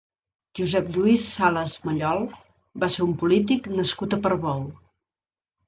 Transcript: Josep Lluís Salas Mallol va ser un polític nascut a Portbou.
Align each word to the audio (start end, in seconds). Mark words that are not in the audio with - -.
Josep 0.59 0.87
Lluís 0.95 1.25
Salas 1.33 1.73
Mallol 1.83 2.25
va 2.85 2.91
ser 2.97 3.05
un 3.07 3.13
polític 3.21 3.71
nascut 3.77 4.19
a 4.19 4.23
Portbou. 4.27 4.69